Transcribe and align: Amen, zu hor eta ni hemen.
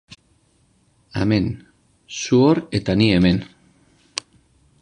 Amen, 1.25 1.45
zu 2.21 2.39
hor 2.47 2.63
eta 2.81 2.99
ni 3.03 3.13
hemen. 3.19 3.41